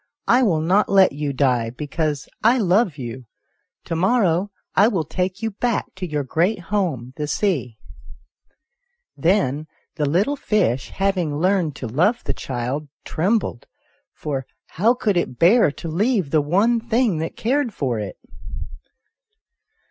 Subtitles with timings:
[0.27, 0.49] I 88 ANYHOW STORIES.
[0.49, 3.25] [STOBY will not let you die, because I love you;
[3.85, 7.77] to morrow I will take you back to your great home, tlie sea."
[9.15, 9.67] Then
[9.97, 13.67] the little fish, having learned to love the child, trembled,
[14.11, 18.17] for how could it bear to leave the one thing that cared for it